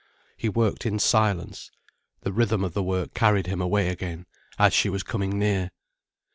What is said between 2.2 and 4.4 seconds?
The rhythm of the work carried him away again,